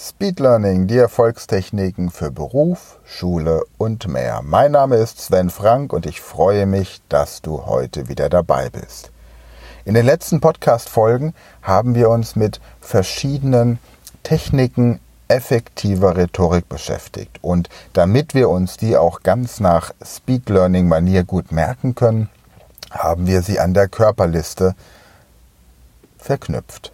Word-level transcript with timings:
Speed 0.00 0.38
Learning, 0.38 0.86
die 0.86 0.96
Erfolgstechniken 0.96 2.10
für 2.10 2.30
Beruf, 2.30 3.00
Schule 3.04 3.64
und 3.78 4.06
mehr. 4.06 4.42
Mein 4.44 4.70
Name 4.70 4.94
ist 4.94 5.20
Sven 5.20 5.50
Frank 5.50 5.92
und 5.92 6.06
ich 6.06 6.20
freue 6.20 6.66
mich, 6.66 7.00
dass 7.08 7.42
du 7.42 7.66
heute 7.66 8.08
wieder 8.08 8.28
dabei 8.28 8.70
bist. 8.70 9.10
In 9.84 9.94
den 9.94 10.06
letzten 10.06 10.40
Podcast-Folgen 10.40 11.34
haben 11.62 11.96
wir 11.96 12.10
uns 12.10 12.36
mit 12.36 12.60
verschiedenen 12.80 13.80
Techniken 14.22 15.00
effektiver 15.26 16.16
Rhetorik 16.16 16.68
beschäftigt. 16.68 17.40
Und 17.42 17.68
damit 17.92 18.34
wir 18.34 18.50
uns 18.50 18.76
die 18.76 18.96
auch 18.96 19.24
ganz 19.24 19.58
nach 19.58 19.90
Speed 20.04 20.48
Learning 20.48 20.86
Manier 20.86 21.24
gut 21.24 21.50
merken 21.50 21.96
können, 21.96 22.28
haben 22.92 23.26
wir 23.26 23.42
sie 23.42 23.58
an 23.58 23.74
der 23.74 23.88
Körperliste 23.88 24.76
verknüpft. 26.18 26.92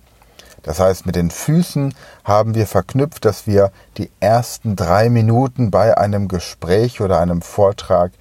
Das 0.65 0.81
heißt, 0.81 1.07
mit 1.07 1.15
den 1.15 1.31
Füßen 1.31 1.95
haben 2.25 2.55
wir 2.55 2.67
verknüpft, 2.67 3.25
dass 3.25 3.47
wir 3.47 3.71
die 3.99 4.11
ersten 4.19 4.77
drei 4.77 5.11
Minuten 5.11 5.71
bei 5.71 5.97
einem 5.97 6.27
Gespräch 6.27 7.01
oder 7.01 7.21
einem 7.21 7.43
Vortrag 7.43 8.13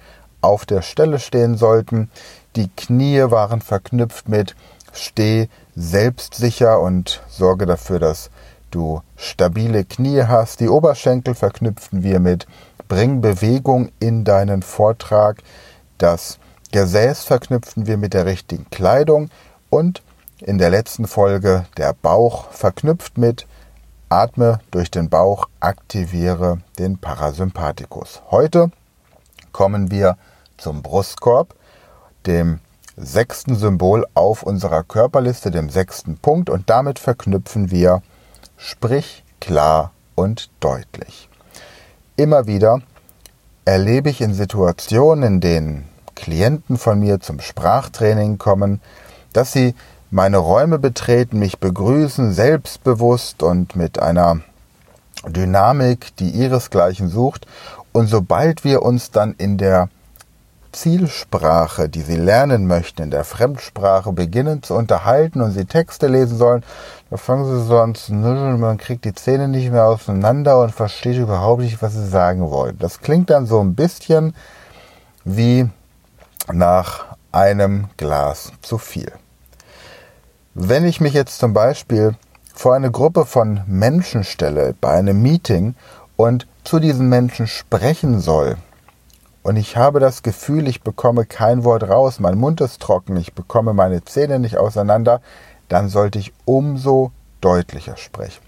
auf 0.42 0.66
der 0.66 0.82
Stelle 0.82 1.18
stehen 1.18 1.56
sollten. 1.56 2.10
Die 2.54 2.68
Knie 2.68 3.30
waren 3.30 3.62
verknüpft 3.62 4.28
mit 4.28 4.54
Steh 4.92 5.48
selbstsicher 5.74 6.80
und 6.80 7.22
sorge 7.28 7.66
dafür, 7.66 7.98
dass 7.98 8.30
du 8.70 9.00
stabile 9.16 9.84
Knie 9.84 10.22
hast. 10.22 10.60
Die 10.60 10.68
Oberschenkel 10.68 11.34
verknüpfen 11.34 12.02
wir 12.02 12.20
mit 12.20 12.46
Bring 12.88 13.22
Bewegung 13.22 13.90
in 13.98 14.24
deinen 14.24 14.62
Vortrag. 14.62 15.42
Das 15.96 16.38
Gesäß 16.72 17.24
verknüpfen 17.24 17.86
wir 17.86 17.96
mit 17.96 18.12
der 18.14 18.26
richtigen 18.26 18.68
Kleidung 18.70 19.30
und 19.70 20.02
in 20.40 20.58
der 20.58 20.70
letzten 20.70 21.06
Folge 21.06 21.66
der 21.76 21.92
Bauch 21.92 22.50
verknüpft 22.50 23.18
mit 23.18 23.46
Atme 24.08 24.60
durch 24.70 24.90
den 24.90 25.08
Bauch, 25.08 25.48
aktiviere 25.60 26.58
den 26.78 26.98
Parasympathikus. 26.98 28.22
Heute 28.30 28.70
kommen 29.52 29.90
wir 29.90 30.16
zum 30.56 30.82
Brustkorb, 30.82 31.54
dem 32.26 32.60
sechsten 32.96 33.56
Symbol 33.56 34.06
auf 34.14 34.42
unserer 34.42 34.82
Körperliste, 34.84 35.50
dem 35.50 35.68
sechsten 35.68 36.16
Punkt 36.18 36.50
und 36.50 36.70
damit 36.70 36.98
verknüpfen 36.98 37.70
wir 37.70 38.02
Sprich 38.56 39.24
klar 39.40 39.92
und 40.14 40.48
deutlich. 40.60 41.28
Immer 42.16 42.46
wieder 42.46 42.80
erlebe 43.64 44.10
ich 44.10 44.20
in 44.20 44.32
Situationen, 44.32 45.24
in 45.24 45.40
denen 45.40 45.88
Klienten 46.14 46.78
von 46.78 47.00
mir 47.00 47.18
zum 47.20 47.40
Sprachtraining 47.40 48.38
kommen, 48.38 48.80
dass 49.32 49.52
sie 49.52 49.74
meine 50.14 50.38
Räume 50.38 50.78
betreten, 50.78 51.40
mich 51.40 51.58
begrüßen, 51.58 52.32
selbstbewusst 52.32 53.42
und 53.42 53.74
mit 53.74 53.98
einer 53.98 54.42
Dynamik, 55.26 56.14
die 56.18 56.30
ihresgleichen 56.30 57.08
sucht. 57.08 57.48
Und 57.90 58.06
sobald 58.06 58.62
wir 58.62 58.82
uns 58.82 59.10
dann 59.10 59.34
in 59.38 59.58
der 59.58 59.88
Zielsprache, 60.70 61.88
die 61.88 62.02
sie 62.02 62.14
lernen 62.14 62.68
möchten, 62.68 63.02
in 63.02 63.10
der 63.10 63.24
Fremdsprache 63.24 64.12
beginnen 64.12 64.62
zu 64.62 64.74
unterhalten 64.74 65.40
und 65.40 65.50
sie 65.50 65.64
Texte 65.64 66.06
lesen 66.06 66.38
sollen, 66.38 66.62
da 67.10 67.16
fangen 67.16 67.46
sie 67.46 67.66
so 67.66 67.80
an 67.80 67.96
zu 67.96 68.14
man 68.14 68.78
kriegt 68.78 69.04
die 69.04 69.14
Zähne 69.14 69.48
nicht 69.48 69.72
mehr 69.72 69.86
auseinander 69.86 70.60
und 70.62 70.70
versteht 70.70 71.16
überhaupt 71.16 71.62
nicht, 71.62 71.82
was 71.82 71.92
sie 71.92 72.06
sagen 72.06 72.52
wollen. 72.52 72.78
Das 72.78 73.00
klingt 73.00 73.30
dann 73.30 73.46
so 73.46 73.58
ein 73.58 73.74
bisschen 73.74 74.32
wie 75.24 75.68
nach 76.52 77.16
einem 77.32 77.88
Glas 77.96 78.52
zu 78.62 78.78
viel. 78.78 79.10
Wenn 80.56 80.84
ich 80.84 81.00
mich 81.00 81.14
jetzt 81.14 81.40
zum 81.40 81.52
Beispiel 81.52 82.14
vor 82.54 82.76
eine 82.76 82.92
Gruppe 82.92 83.26
von 83.26 83.62
Menschen 83.66 84.22
stelle 84.22 84.72
bei 84.80 84.92
einem 84.92 85.20
Meeting 85.20 85.74
und 86.14 86.46
zu 86.62 86.78
diesen 86.78 87.08
Menschen 87.08 87.48
sprechen 87.48 88.20
soll, 88.20 88.56
und 89.42 89.56
ich 89.56 89.76
habe 89.76 89.98
das 89.98 90.22
Gefühl, 90.22 90.68
ich 90.68 90.82
bekomme 90.82 91.26
kein 91.26 91.64
Wort 91.64 91.82
raus, 91.82 92.20
mein 92.20 92.38
Mund 92.38 92.60
ist 92.60 92.80
trocken, 92.80 93.16
ich 93.16 93.34
bekomme 93.34 93.74
meine 93.74 94.04
Zähne 94.04 94.38
nicht 94.38 94.56
auseinander, 94.56 95.20
dann 95.68 95.88
sollte 95.88 96.20
ich 96.20 96.32
umso 96.44 97.10
deutlicher 97.40 97.96
sprechen. 97.96 98.44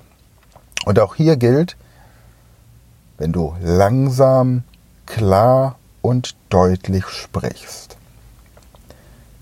Und 0.84 1.00
auch 1.00 1.16
hier 1.16 1.37
gilt, 1.37 1.77
wenn 3.19 3.33
du 3.33 3.56
langsam, 3.61 4.62
klar 5.06 5.75
und 6.03 6.37
deutlich 6.50 7.09
sprichst, 7.09 7.97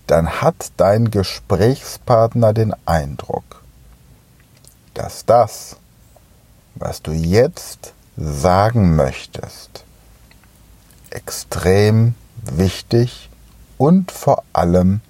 dann 0.07 0.41
hat 0.41 0.71
dein 0.77 1.11
Gesprächspartner 1.11 2.53
den 2.53 2.73
Eindruck, 2.85 3.63
dass 4.93 5.25
das, 5.25 5.77
was 6.75 7.01
du 7.01 7.11
jetzt 7.11 7.93
sagen 8.17 8.95
möchtest, 8.95 9.83
extrem 11.09 12.15
wichtig 12.43 13.29
und 13.77 14.11
vor 14.11 14.43
allem 14.53 15.01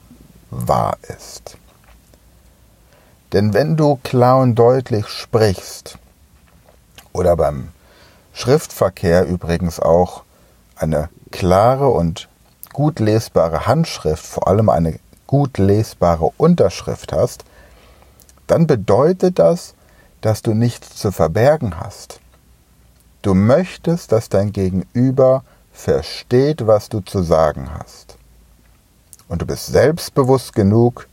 wahr 0.50 0.97
ist. 1.17 1.57
Denn 3.33 3.53
wenn 3.53 3.75
du 3.75 4.00
klar 4.03 4.39
und 4.39 4.56
deutlich 4.56 5.07
sprichst, 5.07 5.97
oder 7.12 7.35
beim 7.35 7.69
Schriftverkehr 8.33 9.25
übrigens 9.25 9.79
auch 9.79 10.23
eine 10.75 11.09
klare 11.31 11.89
und 11.89 12.27
gut 12.75 13.00
lesbare 13.00 13.68
Handschrift, 13.68 14.25
vor 14.25 14.50
allem 14.50 14.68
eine 14.68 15.00
gut 15.28 15.58
lesbare 15.59 16.31
Unterschrift 16.36 17.13
hast, 17.13 17.46
dann 18.47 18.68
bedeutet 18.68 19.40
das, 19.40 19.75
dass 20.19 20.41
du 20.41 20.53
nichts 20.53 20.97
zu 20.97 21.13
verbergen 21.13 21.80
hast. 21.80 22.19
Du 23.22 23.34
möchtest, 23.34 24.12
dass 24.12 24.28
dein 24.28 24.52
Gegenüber 24.52 25.46
versteht, 25.72 26.68
was 26.68 26.90
du 26.90 27.00
zu 27.00 27.24
sagen 27.24 27.69
hast. 27.74 28.18
Und 29.30 29.42
du 29.42 29.46
bist 29.46 29.68
selbstbewusst 29.68 30.53
genug, 30.53 31.07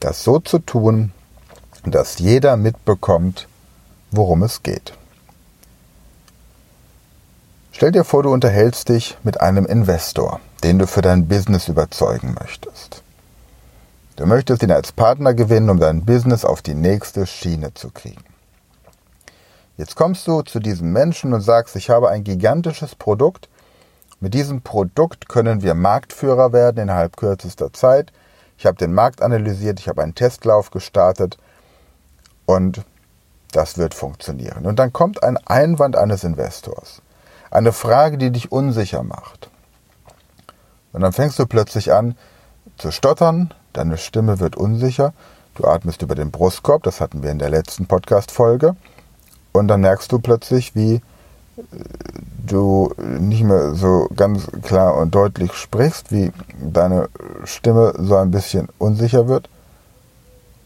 das 0.00 0.22
so 0.22 0.38
zu 0.38 0.58
tun, 0.58 1.12
dass 1.84 2.18
jeder 2.18 2.58
mitbekommt, 2.58 3.48
worum 4.10 4.42
es 4.42 4.62
geht. 4.62 4.92
Stell 7.80 7.92
dir 7.92 8.04
vor, 8.04 8.22
du 8.22 8.30
unterhältst 8.30 8.90
dich 8.90 9.16
mit 9.22 9.40
einem 9.40 9.64
Investor, 9.64 10.40
den 10.62 10.78
du 10.78 10.86
für 10.86 11.00
dein 11.00 11.28
Business 11.28 11.66
überzeugen 11.66 12.36
möchtest. 12.38 13.02
Du 14.16 14.26
möchtest 14.26 14.62
ihn 14.62 14.70
als 14.70 14.92
Partner 14.92 15.32
gewinnen, 15.32 15.70
um 15.70 15.80
dein 15.80 16.04
Business 16.04 16.44
auf 16.44 16.60
die 16.60 16.74
nächste 16.74 17.26
Schiene 17.26 17.72
zu 17.72 17.88
kriegen. 17.88 18.22
Jetzt 19.78 19.96
kommst 19.96 20.28
du 20.28 20.42
zu 20.42 20.60
diesem 20.60 20.92
Menschen 20.92 21.32
und 21.32 21.40
sagst, 21.40 21.74
ich 21.74 21.88
habe 21.88 22.10
ein 22.10 22.22
gigantisches 22.22 22.94
Produkt. 22.94 23.48
Mit 24.20 24.34
diesem 24.34 24.60
Produkt 24.60 25.30
können 25.30 25.62
wir 25.62 25.72
Marktführer 25.72 26.52
werden 26.52 26.82
innerhalb 26.82 27.16
kürzester 27.16 27.72
Zeit. 27.72 28.12
Ich 28.58 28.66
habe 28.66 28.76
den 28.76 28.92
Markt 28.92 29.22
analysiert, 29.22 29.80
ich 29.80 29.88
habe 29.88 30.02
einen 30.02 30.14
Testlauf 30.14 30.70
gestartet 30.70 31.38
und 32.44 32.82
das 33.52 33.78
wird 33.78 33.94
funktionieren. 33.94 34.66
Und 34.66 34.78
dann 34.78 34.92
kommt 34.92 35.22
ein 35.22 35.38
Einwand 35.46 35.96
eines 35.96 36.24
Investors. 36.24 37.00
Eine 37.50 37.72
Frage, 37.72 38.16
die 38.16 38.30
dich 38.30 38.52
unsicher 38.52 39.02
macht. 39.02 39.50
Und 40.92 41.00
dann 41.02 41.12
fängst 41.12 41.38
du 41.38 41.46
plötzlich 41.46 41.92
an 41.92 42.16
zu 42.78 42.90
stottern, 42.90 43.52
deine 43.72 43.98
Stimme 43.98 44.40
wird 44.40 44.56
unsicher, 44.56 45.12
du 45.54 45.66
atmest 45.66 46.02
über 46.02 46.14
den 46.14 46.30
Brustkorb, 46.30 46.82
das 46.84 47.00
hatten 47.00 47.22
wir 47.22 47.30
in 47.30 47.38
der 47.38 47.50
letzten 47.50 47.86
Podcast-Folge, 47.86 48.76
und 49.52 49.68
dann 49.68 49.80
merkst 49.80 50.10
du 50.12 50.18
plötzlich, 50.18 50.74
wie 50.74 50.94
äh, 50.94 51.02
du 52.46 52.94
nicht 52.98 53.42
mehr 53.42 53.74
so 53.74 54.08
ganz 54.14 54.46
klar 54.62 54.96
und 54.96 55.14
deutlich 55.14 55.52
sprichst, 55.54 56.12
wie 56.12 56.32
deine 56.60 57.08
Stimme 57.44 57.94
so 57.98 58.16
ein 58.16 58.30
bisschen 58.30 58.68
unsicher 58.78 59.28
wird. 59.28 59.48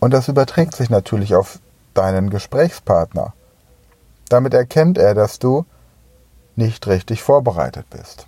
Und 0.00 0.12
das 0.12 0.28
überträgt 0.28 0.76
sich 0.76 0.90
natürlich 0.90 1.34
auf 1.34 1.58
deinen 1.94 2.30
Gesprächspartner. 2.30 3.32
Damit 4.28 4.54
erkennt 4.54 4.98
er, 4.98 5.14
dass 5.14 5.38
du 5.38 5.64
nicht 6.56 6.86
richtig 6.86 7.22
vorbereitet 7.22 7.86
bist. 7.90 8.26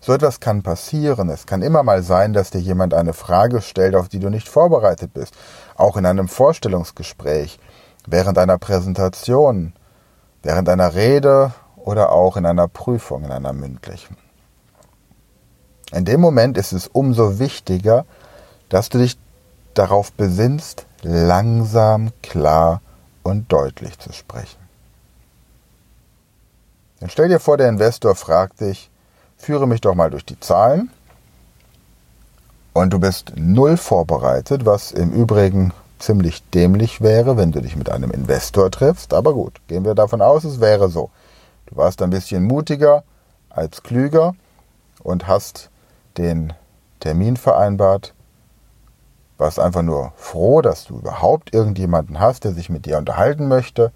So 0.00 0.14
etwas 0.14 0.40
kann 0.40 0.62
passieren. 0.62 1.28
Es 1.28 1.46
kann 1.46 1.60
immer 1.60 1.82
mal 1.82 2.02
sein, 2.02 2.32
dass 2.32 2.50
dir 2.50 2.60
jemand 2.60 2.94
eine 2.94 3.12
Frage 3.12 3.60
stellt, 3.60 3.94
auf 3.94 4.08
die 4.08 4.18
du 4.18 4.30
nicht 4.30 4.48
vorbereitet 4.48 5.12
bist. 5.12 5.34
Auch 5.76 5.96
in 5.96 6.06
einem 6.06 6.26
Vorstellungsgespräch, 6.26 7.58
während 8.06 8.38
einer 8.38 8.56
Präsentation, 8.56 9.74
während 10.42 10.68
einer 10.70 10.94
Rede 10.94 11.52
oder 11.76 12.12
auch 12.12 12.36
in 12.36 12.46
einer 12.46 12.66
Prüfung, 12.66 13.24
in 13.24 13.30
einer 13.30 13.52
mündlichen. 13.52 14.16
In 15.92 16.04
dem 16.04 16.20
Moment 16.20 16.56
ist 16.56 16.72
es 16.72 16.86
umso 16.86 17.38
wichtiger, 17.38 18.06
dass 18.68 18.88
du 18.88 18.98
dich 18.98 19.18
darauf 19.74 20.12
besinnst, 20.12 20.86
langsam, 21.02 22.10
klar 22.22 22.80
und 23.22 23.52
deutlich 23.52 23.98
zu 23.98 24.12
sprechen. 24.12 24.59
Dann 27.00 27.08
stell 27.08 27.28
dir 27.28 27.40
vor, 27.40 27.56
der 27.56 27.68
Investor 27.68 28.14
fragt 28.14 28.60
dich, 28.60 28.90
führe 29.38 29.66
mich 29.66 29.80
doch 29.80 29.94
mal 29.94 30.10
durch 30.10 30.24
die 30.24 30.38
Zahlen. 30.38 30.90
Und 32.74 32.92
du 32.92 33.00
bist 33.00 33.32
null 33.36 33.76
vorbereitet, 33.76 34.64
was 34.64 34.92
im 34.92 35.10
Übrigen 35.10 35.72
ziemlich 35.98 36.42
dämlich 36.50 37.00
wäre, 37.00 37.36
wenn 37.36 37.52
du 37.52 37.60
dich 37.60 37.74
mit 37.74 37.90
einem 37.90 38.10
Investor 38.10 38.70
triffst. 38.70 39.12
Aber 39.14 39.32
gut, 39.32 39.60
gehen 39.66 39.84
wir 39.84 39.94
davon 39.94 40.22
aus, 40.22 40.44
es 40.44 40.60
wäre 40.60 40.88
so. 40.88 41.10
Du 41.66 41.76
warst 41.76 42.02
ein 42.02 42.10
bisschen 42.10 42.44
mutiger 42.44 43.02
als 43.48 43.82
klüger 43.82 44.34
und 45.02 45.26
hast 45.26 45.70
den 46.16 46.52
Termin 47.00 47.36
vereinbart. 47.36 48.14
Warst 49.38 49.58
einfach 49.58 49.82
nur 49.82 50.12
froh, 50.16 50.60
dass 50.60 50.84
du 50.84 50.98
überhaupt 50.98 51.54
irgendjemanden 51.54 52.20
hast, 52.20 52.44
der 52.44 52.52
sich 52.52 52.68
mit 52.68 52.84
dir 52.84 52.98
unterhalten 52.98 53.48
möchte 53.48 53.90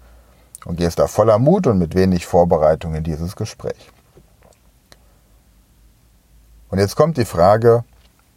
und 0.65 0.77
gehst 0.77 0.99
da 0.99 1.07
voller 1.07 1.39
Mut 1.39 1.67
und 1.67 1.77
mit 1.77 1.95
wenig 1.95 2.25
Vorbereitung 2.25 2.95
in 2.95 3.03
dieses 3.03 3.35
Gespräch. 3.35 3.91
Und 6.69 6.79
jetzt 6.79 6.95
kommt 6.95 7.17
die 7.17 7.25
Frage 7.25 7.83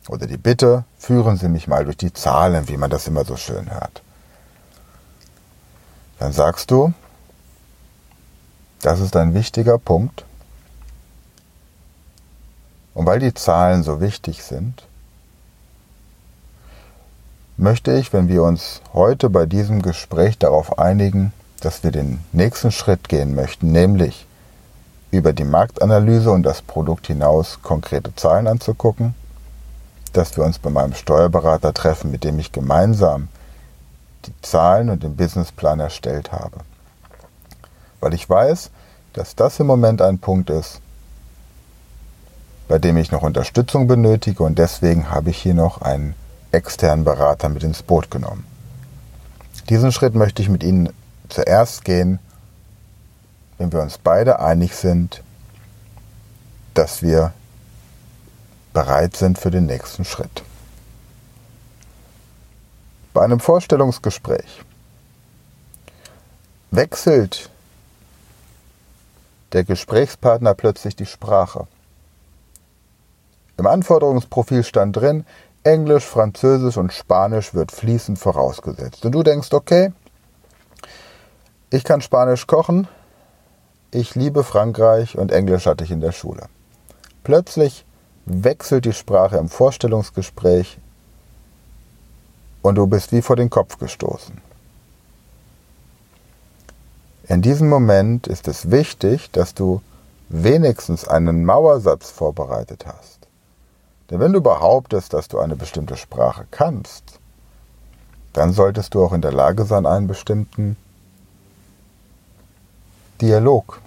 oder 0.09 0.27
die 0.27 0.37
Bitte, 0.37 0.85
führen 0.99 1.37
Sie 1.37 1.49
mich 1.49 1.67
mal 1.67 1.85
durch 1.85 1.97
die 1.97 2.13
Zahlen, 2.13 2.69
wie 2.69 2.77
man 2.77 2.91
das 2.91 3.09
immer 3.09 3.25
so 3.25 3.37
schön 3.37 3.71
hört. 3.71 4.03
Dann 6.19 6.33
sagst 6.33 6.71
du, 6.71 6.93
das 8.83 9.01
ist 9.01 9.17
ein 9.17 9.35
wichtiger 9.35 9.79
Punkt. 9.79 10.25
Und 12.95 13.07
weil 13.07 13.21
die 13.21 13.35
Zahlen 13.35 13.83
so 13.83 14.01
wichtig 14.01 14.43
sind, 14.43 14.85
möchte 17.57 17.93
ich, 17.93 18.13
wenn 18.13 18.29
wir 18.29 18.43
uns 18.43 18.81
heute 18.93 19.31
bei 19.31 19.47
diesem 19.47 19.83
Gespräch 19.83 20.39
darauf 20.39 20.79
einigen, 20.79 21.33
dass 21.61 21.83
wir 21.83 21.91
den 21.91 22.21
nächsten 22.33 22.71
Schritt 22.71 23.09
gehen 23.09 23.35
möchten, 23.35 23.73
nämlich 23.73 24.27
über 25.11 25.33
die 25.33 25.45
Marktanalyse 25.45 26.31
und 26.31 26.43
das 26.43 26.63
Produkt 26.63 27.07
hinaus 27.07 27.61
konkrete 27.63 28.15
Zahlen 28.15 28.47
anzugucken, 28.47 29.15
dass 30.13 30.37
wir 30.37 30.45
uns 30.45 30.59
bei 30.59 30.71
meinem 30.71 30.95
Steuerberater 30.95 31.73
treffen, 31.73 32.11
mit 32.11 32.25
dem 32.25 32.39
ich 32.39 32.53
gemeinsam 32.53 33.29
die 34.27 34.35
Zahlen 34.43 34.91
und 34.91 35.03
den 35.03 35.17
Businessplan 35.17 35.81
erstellt 35.81 36.33
habe. 36.33 36.59
Weil 38.01 38.15
ich 38.15 38.29
weiß, 38.29 38.71
dass 39.15 39.35
das 39.35 39.59
im 39.61 39.67
Moment 39.67 40.03
ein 40.03 40.19
Punkt 40.19 40.51
ist, 40.51 40.81
bei 42.69 42.79
dem 42.79 42.99
ich 42.99 43.11
noch 43.11 43.23
Unterstützung 43.23 43.87
benötige 43.87 44.43
und 44.43 44.59
deswegen 44.59 45.11
habe 45.11 45.31
ich 45.31 45.39
hier 45.39 45.55
noch 45.55 45.81
einen 45.81 46.15
externen 46.53 47.05
Berater 47.05 47.49
mit 47.49 47.63
ins 47.63 47.83
Boot 47.83 48.11
genommen. 48.11 48.45
Diesen 49.71 49.93
Schritt 49.93 50.15
möchte 50.15 50.43
ich 50.43 50.49
mit 50.49 50.63
Ihnen 50.63 50.91
zuerst 51.29 51.85
gehen, 51.85 52.19
wenn 53.59 53.73
wir 53.73 53.81
uns 53.81 53.99
beide 53.99 54.41
einig 54.41 54.75
sind, 54.75 55.23
dass 56.75 57.03
wir 57.03 57.33
bereit 58.73 59.17
sind 59.17 59.39
für 59.39 59.51
den 59.51 59.67
nächsten 59.67 60.05
Schritt. 60.05 60.43
Bei 63.13 63.25
einem 63.25 63.41
Vorstellungsgespräch 63.41 64.63
wechselt 66.71 67.51
der 69.53 69.65
Gesprächspartner 69.65 70.55
plötzlich 70.55 70.95
die 70.95 71.07
Sprache. 71.07 71.67
Im 73.57 73.67
Anforderungsprofil 73.67 74.63
stand 74.63 74.97
drin, 74.97 75.27
Englisch, 75.65 76.05
Französisch 76.05 76.77
und 76.77 76.93
Spanisch 76.93 77.55
wird 77.55 77.73
fließend 77.73 78.19
vorausgesetzt. 78.19 79.05
Und 79.05 79.13
du 79.13 79.23
denkst, 79.23 79.53
okay, 79.53 79.93
ich 81.71 81.85
kann 81.85 82.01
Spanisch 82.01 82.47
kochen, 82.47 82.89
ich 83.91 84.15
liebe 84.15 84.45
Frankreich 84.45 85.17
und 85.17 85.33
Englisch 85.33 85.67
hatte 85.67 85.85
ich 85.85 85.91
in 85.91 86.01
der 86.01 86.13
Schule. 86.13 86.49
Plötzlich 87.25 87.85
wechselt 88.27 88.85
die 88.85 88.93
Sprache 88.93 89.37
im 89.37 89.49
Vorstellungsgespräch 89.49 90.79
und 92.63 92.75
du 92.75 92.87
bist 92.87 93.13
wie 93.13 93.23
vor 93.23 93.37
den 93.37 93.51
Kopf 93.51 93.79
gestoßen. 93.79 94.41
In 97.29 97.43
diesem 97.43 97.69
Moment 97.69 98.27
ist 98.27 98.49
es 98.49 98.71
wichtig, 98.71 99.31
dass 99.33 99.55
du 99.55 99.83
wenigstens 100.31 101.07
einen 101.07 101.45
Mauersatz 101.45 102.11
vorbereitet 102.11 102.87
hast. 102.87 103.19
Denn 104.11 104.21
wenn 104.21 104.33
du 104.33 104.41
behauptest, 104.41 105.13
dass 105.13 105.29
du 105.29 105.39
eine 105.39 105.57
bestimmte 105.57 105.97
Sprache 105.97 106.47
kannst, 106.51 107.21
dann 108.33 108.53
solltest 108.53 108.95
du 108.95 109.05
auch 109.05 109.13
in 109.13 109.21
der 109.21 109.33
Lage 109.33 109.65
sein, 109.65 109.85
einen 109.85 110.07
bestimmten 110.07 110.77
Dialog 113.21 113.81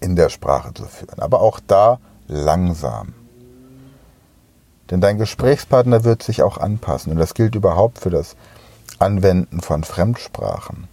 in 0.00 0.16
der 0.16 0.28
Sprache 0.28 0.74
zu 0.74 0.84
führen. 0.84 1.20
Aber 1.20 1.40
auch 1.40 1.60
da 1.66 1.98
langsam. 2.26 3.14
Denn 4.90 5.00
dein 5.00 5.18
Gesprächspartner 5.18 6.04
wird 6.04 6.22
sich 6.22 6.42
auch 6.42 6.58
anpassen. 6.58 7.12
Und 7.12 7.18
das 7.18 7.34
gilt 7.34 7.54
überhaupt 7.54 7.98
für 7.98 8.10
das 8.10 8.36
Anwenden 8.98 9.60
von 9.60 9.82
Fremdsprachen. 9.82 10.88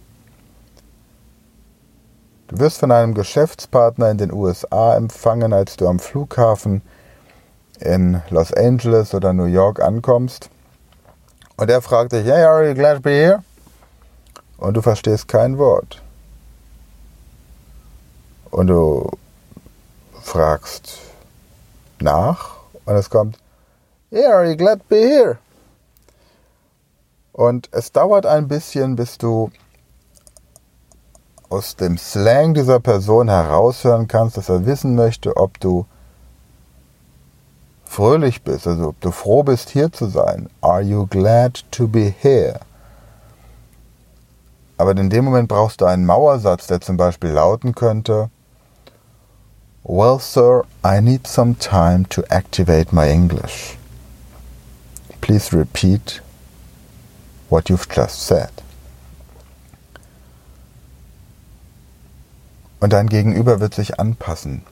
Du 2.48 2.58
wirst 2.58 2.80
von 2.80 2.90
einem 2.90 3.14
Geschäftspartner 3.14 4.10
in 4.10 4.18
den 4.18 4.32
USA 4.32 4.96
empfangen, 4.96 5.52
als 5.52 5.76
du 5.76 5.88
am 5.88 5.98
Flughafen 5.98 6.82
in 7.80 8.20
Los 8.30 8.52
Angeles 8.52 9.14
oder 9.14 9.32
New 9.32 9.46
York 9.46 9.80
ankommst. 9.80 10.50
Und 11.56 11.70
er 11.70 11.82
fragt 11.82 12.12
dich, 12.12 12.24
hey, 12.24 12.42
are 12.44 12.68
you 12.68 12.74
glad 12.74 12.96
to 12.96 13.00
be 13.00 13.10
here? 13.10 13.42
Und 14.58 14.74
du 14.74 14.82
verstehst 14.82 15.28
kein 15.28 15.58
Wort. 15.58 16.02
Und 18.52 18.66
du 18.66 19.10
fragst 20.20 20.98
nach 22.00 22.56
und 22.84 22.94
es 22.94 23.08
kommt, 23.08 23.38
Yeah, 24.12 24.30
are 24.30 24.46
you 24.46 24.56
glad 24.56 24.80
to 24.80 24.84
be 24.90 24.96
here? 24.96 25.38
Und 27.32 27.70
es 27.72 27.92
dauert 27.92 28.26
ein 28.26 28.48
bisschen, 28.48 28.94
bis 28.94 29.16
du 29.16 29.50
aus 31.48 31.76
dem 31.76 31.96
Slang 31.96 32.52
dieser 32.52 32.78
Person 32.78 33.30
heraushören 33.30 34.06
kannst, 34.06 34.36
dass 34.36 34.50
er 34.50 34.66
wissen 34.66 34.94
möchte, 34.96 35.34
ob 35.38 35.58
du 35.58 35.86
fröhlich 37.86 38.42
bist, 38.42 38.66
also 38.66 38.88
ob 38.88 39.00
du 39.00 39.12
froh 39.12 39.42
bist, 39.42 39.70
hier 39.70 39.90
zu 39.90 40.06
sein. 40.06 40.50
Are 40.60 40.82
you 40.82 41.06
glad 41.06 41.64
to 41.70 41.88
be 41.88 42.12
here? 42.20 42.60
Aber 44.76 44.90
in 44.90 45.08
dem 45.08 45.24
Moment 45.24 45.48
brauchst 45.48 45.80
du 45.80 45.86
einen 45.86 46.04
Mauersatz, 46.04 46.66
der 46.66 46.82
zum 46.82 46.98
Beispiel 46.98 47.30
lauten 47.30 47.74
könnte, 47.74 48.28
Well, 49.84 50.20
sir, 50.20 50.62
I 50.84 51.00
need 51.00 51.26
some 51.26 51.56
time 51.56 52.04
to 52.10 52.22
activate 52.30 52.92
my 52.92 53.10
English. 53.10 53.76
Please 55.20 55.52
repeat 55.52 56.20
what 57.48 57.68
you've 57.68 57.88
just 57.90 58.22
said. 58.22 58.50
Und 62.78 62.92
dein 62.92 63.08
Gegenüber 63.08 63.58
wird 63.58 63.74
sich 63.74 63.98
anpassen. 63.98 64.62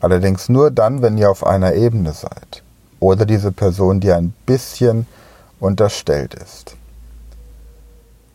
Allerdings 0.00 0.48
nur 0.48 0.70
dann, 0.70 1.02
wenn 1.02 1.18
ihr 1.18 1.28
auf 1.28 1.44
einer 1.44 1.74
Ebene 1.74 2.12
seid. 2.12 2.62
Oder 3.00 3.26
diese 3.26 3.50
Person 3.50 3.98
dir 3.98 4.16
ein 4.16 4.32
bisschen 4.46 5.06
unterstellt 5.58 6.34
ist. 6.34 6.76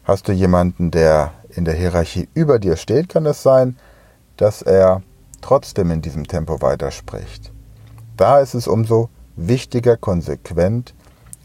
Hast 0.04 0.28
du 0.28 0.34
jemanden, 0.34 0.92
der 0.92 1.32
in 1.50 1.64
der 1.64 1.76
Hierarchie 1.76 2.28
über 2.34 2.60
dir 2.60 2.76
steht, 2.76 3.08
kann 3.08 3.26
es 3.26 3.44
sein, 3.44 3.78
dass 4.36 4.62
er 4.62 5.02
trotzdem 5.44 5.92
in 5.92 6.02
diesem 6.02 6.26
Tempo 6.26 6.62
weiterspricht. 6.62 7.52
Da 8.18 8.40
ist 8.40 8.56
es 8.56 8.68
umso 8.68 9.10
wichtiger, 9.36 9.98
konsequent, 9.98 10.94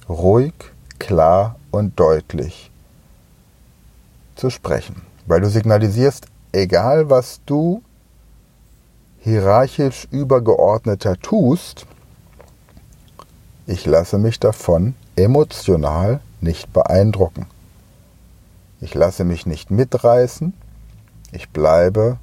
ruhig, 0.08 0.54
klar 0.98 1.56
und 1.70 1.98
deutlich 1.98 2.70
zu 4.36 4.50
sprechen. 4.50 5.02
Weil 5.26 5.40
du 5.40 5.50
signalisierst, 5.50 6.26
egal 6.52 7.10
was 7.10 7.40
du 7.44 7.82
hierarchisch 9.18 10.06
übergeordneter 10.10 11.18
tust, 11.18 11.86
ich 13.66 13.84
lasse 13.84 14.18
mich 14.18 14.40
davon 14.40 14.94
emotional 15.16 16.20
nicht 16.40 16.72
beeindrucken. 16.72 17.46
Ich 18.80 18.94
lasse 18.94 19.24
mich 19.24 19.44
nicht 19.44 19.70
mitreißen, 19.70 20.54
ich 21.32 21.50
bleibe 21.50 22.18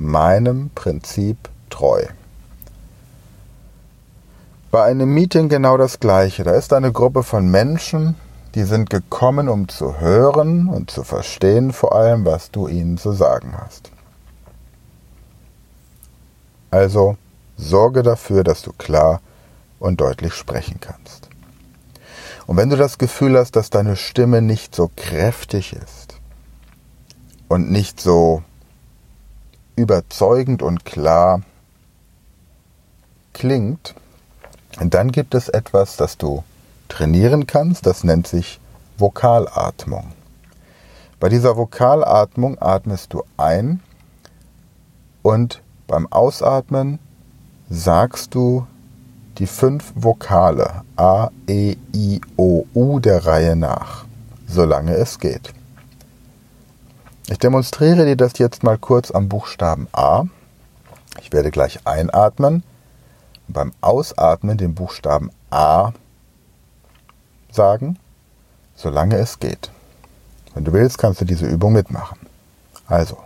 meinem 0.00 0.70
Prinzip 0.74 1.36
treu. 1.68 2.02
Bei 4.70 4.84
einem 4.84 5.12
Meeting 5.12 5.48
genau 5.48 5.76
das 5.76 6.00
Gleiche. 6.00 6.42
Da 6.42 6.52
ist 6.52 6.72
eine 6.72 6.90
Gruppe 6.90 7.22
von 7.22 7.50
Menschen, 7.50 8.14
die 8.54 8.62
sind 8.62 8.88
gekommen, 8.88 9.48
um 9.48 9.68
zu 9.68 10.00
hören 10.00 10.68
und 10.68 10.90
zu 10.90 11.04
verstehen 11.04 11.72
vor 11.72 11.94
allem, 11.94 12.24
was 12.24 12.50
du 12.50 12.66
ihnen 12.66 12.96
zu 12.96 13.12
sagen 13.12 13.54
hast. 13.58 13.90
Also 16.70 17.16
sorge 17.56 18.02
dafür, 18.02 18.42
dass 18.42 18.62
du 18.62 18.72
klar 18.72 19.20
und 19.80 20.00
deutlich 20.00 20.34
sprechen 20.34 20.78
kannst. 20.80 21.28
Und 22.46 22.56
wenn 22.56 22.70
du 22.70 22.76
das 22.76 22.96
Gefühl 22.96 23.36
hast, 23.36 23.54
dass 23.54 23.70
deine 23.70 23.96
Stimme 23.96 24.40
nicht 24.40 24.74
so 24.74 24.90
kräftig 24.96 25.74
ist 25.74 26.16
und 27.48 27.70
nicht 27.70 28.00
so 28.00 28.42
überzeugend 29.76 30.62
und 30.62 30.84
klar 30.84 31.42
klingt, 33.32 33.94
dann 34.78 35.12
gibt 35.12 35.34
es 35.34 35.48
etwas, 35.48 35.96
das 35.96 36.16
du 36.18 36.44
trainieren 36.88 37.46
kannst, 37.46 37.86
das 37.86 38.04
nennt 38.04 38.26
sich 38.26 38.60
Vokalatmung. 38.98 40.12
Bei 41.18 41.28
dieser 41.28 41.56
Vokalatmung 41.56 42.60
atmest 42.60 43.12
du 43.12 43.22
ein 43.36 43.80
und 45.22 45.62
beim 45.86 46.06
Ausatmen 46.10 46.98
sagst 47.68 48.34
du 48.34 48.66
die 49.38 49.46
fünf 49.46 49.92
Vokale 49.94 50.82
A, 50.96 51.30
E, 51.48 51.76
I, 51.94 52.20
O, 52.36 52.64
U 52.74 53.00
der 53.00 53.24
Reihe 53.26 53.56
nach, 53.56 54.04
solange 54.46 54.94
es 54.94 55.18
geht. 55.18 55.52
Ich 57.30 57.38
demonstriere 57.38 58.04
dir 58.06 58.16
das 58.16 58.38
jetzt 58.38 58.64
mal 58.64 58.76
kurz 58.76 59.12
am 59.12 59.28
Buchstaben 59.28 59.86
A. 59.92 60.24
Ich 61.20 61.32
werde 61.32 61.52
gleich 61.52 61.86
einatmen 61.86 62.64
und 63.46 63.54
beim 63.54 63.72
Ausatmen 63.80 64.58
den 64.58 64.74
Buchstaben 64.74 65.30
A 65.48 65.92
sagen, 67.52 68.00
solange 68.74 69.16
es 69.16 69.38
geht. 69.38 69.70
Wenn 70.54 70.64
du 70.64 70.72
willst, 70.72 70.98
kannst 70.98 71.20
du 71.20 71.24
diese 71.24 71.46
Übung 71.46 71.72
mitmachen. 71.72 72.18
Also. 72.88 73.16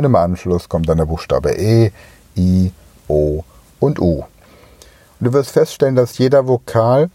Und 0.00 0.06
im 0.06 0.16
Anschluss 0.16 0.68
kommt 0.68 0.88
dann 0.88 0.96
der 0.96 1.04
Buchstabe 1.04 1.52
E, 1.52 1.92
I, 2.34 2.72
O 3.06 3.44
und 3.80 4.00
U. 4.00 4.20
Und 4.20 5.26
du 5.26 5.32
wirst 5.34 5.50
feststellen, 5.50 5.94
dass 5.94 6.16
jeder 6.16 6.48
Vokal 6.48 7.10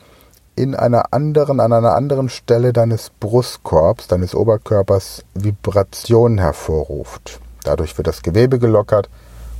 in 0.55 0.75
einer 0.75 1.11
anderen, 1.11 1.59
an 1.59 1.73
einer 1.73 1.95
anderen 1.95 2.29
Stelle 2.29 2.73
deines 2.73 3.09
Brustkorbs, 3.09 4.07
deines 4.07 4.35
Oberkörpers 4.35 5.23
Vibrationen 5.33 6.37
hervorruft. 6.37 7.39
Dadurch 7.63 7.97
wird 7.97 8.05
das 8.05 8.21
Gewebe 8.21 8.59
gelockert 8.59 9.09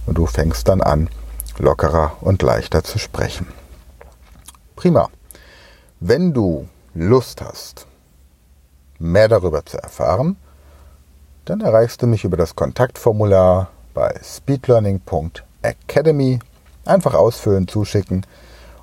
und 0.05 0.19
du 0.19 0.27
fängst 0.27 0.67
dann 0.67 0.81
an, 0.81 1.09
lockerer 1.57 2.17
und 2.21 2.43
leichter 2.43 2.83
zu 2.83 2.99
sprechen. 2.99 3.47
Prima. 4.75 5.09
Wenn 5.99 6.31
du 6.31 6.67
Lust 6.93 7.41
hast, 7.41 7.87
mehr 8.99 9.27
darüber 9.27 9.65
zu 9.65 9.81
erfahren, 9.81 10.37
dann 11.45 11.61
erreichst 11.61 12.01
du 12.01 12.07
mich 12.07 12.23
über 12.23 12.37
das 12.37 12.55
Kontaktformular 12.55 13.69
bei 13.93 14.19
speedlearning.academy. 14.23 16.39
Einfach 16.83 17.13
ausfüllen, 17.13 17.67
zuschicken 17.67 18.25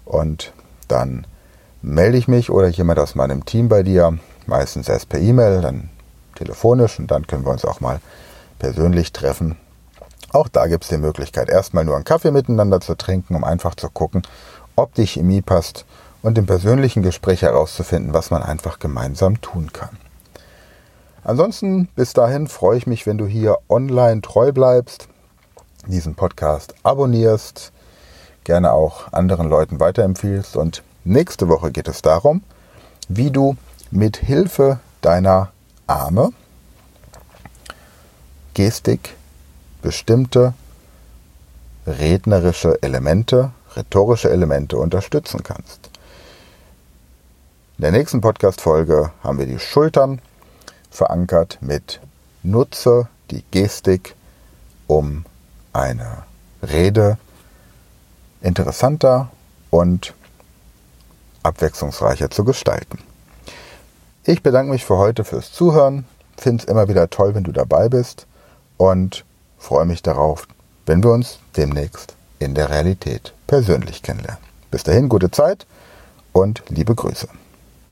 und 0.04 0.52
dann 0.88 1.26
melde 1.82 2.18
ich 2.18 2.28
mich 2.28 2.50
oder 2.50 2.68
jemand 2.68 2.98
aus 2.98 3.14
meinem 3.14 3.44
Team 3.44 3.68
bei 3.68 3.82
dir, 3.82 4.18
meistens 4.46 4.88
erst 4.88 5.08
per 5.08 5.20
E-Mail, 5.20 5.60
dann 5.60 5.90
telefonisch 6.34 6.98
und 6.98 7.10
dann 7.10 7.26
können 7.26 7.44
wir 7.44 7.52
uns 7.52 7.64
auch 7.64 7.80
mal 7.80 8.00
persönlich 8.58 9.12
treffen. 9.12 9.56
Auch 10.32 10.48
da 10.48 10.66
gibt 10.66 10.84
es 10.84 10.90
die 10.90 10.96
Möglichkeit, 10.96 11.48
erstmal 11.48 11.84
nur 11.84 11.94
einen 11.94 12.04
Kaffee 12.04 12.30
miteinander 12.30 12.80
zu 12.80 12.96
trinken, 12.96 13.34
um 13.34 13.44
einfach 13.44 13.74
zu 13.74 13.90
gucken, 13.90 14.22
ob 14.76 14.94
die 14.94 15.06
Chemie 15.06 15.42
passt 15.42 15.84
und 16.22 16.38
im 16.38 16.46
persönlichen 16.46 17.02
Gespräch 17.02 17.42
herauszufinden, 17.42 18.14
was 18.14 18.30
man 18.30 18.42
einfach 18.42 18.78
gemeinsam 18.78 19.40
tun 19.40 19.72
kann. 19.72 19.90
Ansonsten 21.24 21.86
bis 21.94 22.12
dahin 22.14 22.48
freue 22.48 22.78
ich 22.78 22.86
mich, 22.86 23.06
wenn 23.06 23.18
du 23.18 23.26
hier 23.26 23.58
online 23.68 24.22
treu 24.22 24.50
bleibst, 24.50 25.08
diesen 25.86 26.16
Podcast 26.16 26.74
abonnierst, 26.82 27.72
gerne 28.44 28.72
auch 28.72 29.12
anderen 29.12 29.48
Leuten 29.48 29.78
weiterempfiehlst. 29.78 30.56
Und 30.56 30.82
nächste 31.04 31.48
Woche 31.48 31.70
geht 31.70 31.86
es 31.86 32.02
darum, 32.02 32.42
wie 33.08 33.30
du 33.30 33.56
mit 33.90 34.16
Hilfe 34.16 34.80
deiner 35.00 35.52
Arme, 35.86 36.30
Gestik, 38.54 39.16
bestimmte 39.80 40.54
rednerische 41.86 42.82
Elemente, 42.82 43.52
rhetorische 43.76 44.30
Elemente 44.30 44.76
unterstützen 44.76 45.42
kannst. 45.42 45.90
In 47.78 47.82
der 47.82 47.92
nächsten 47.92 48.20
Podcast-Folge 48.20 49.10
haben 49.22 49.38
wir 49.38 49.46
die 49.46 49.58
Schultern 49.58 50.20
verankert 50.92 51.58
mit 51.60 52.00
Nutze 52.42 53.08
die 53.30 53.42
Gestik, 53.50 54.14
um 54.86 55.24
eine 55.72 56.24
Rede 56.62 57.18
interessanter 58.42 59.30
und 59.70 60.14
abwechslungsreicher 61.42 62.30
zu 62.30 62.44
gestalten. 62.44 62.98
Ich 64.24 64.42
bedanke 64.42 64.70
mich 64.70 64.84
für 64.84 64.98
heute 64.98 65.24
fürs 65.24 65.50
Zuhören, 65.52 66.04
finde 66.36 66.62
es 66.62 66.68
immer 66.68 66.88
wieder 66.88 67.10
toll, 67.10 67.34
wenn 67.34 67.44
du 67.44 67.52
dabei 67.52 67.88
bist 67.88 68.26
und 68.76 69.24
freue 69.58 69.86
mich 69.86 70.02
darauf, 70.02 70.46
wenn 70.86 71.02
wir 71.02 71.10
uns 71.10 71.38
demnächst 71.56 72.14
in 72.38 72.54
der 72.54 72.70
Realität 72.70 73.32
persönlich 73.46 74.02
kennenlernen. 74.02 74.42
Bis 74.70 74.84
dahin, 74.84 75.08
gute 75.08 75.30
Zeit 75.30 75.66
und 76.32 76.62
liebe 76.68 76.94
Grüße. 76.94 77.28